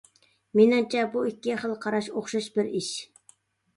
[0.59, 2.89] مېنىڭچە، بۇ ئىككى خىل قاراش ئوخشاش بىر ئىش.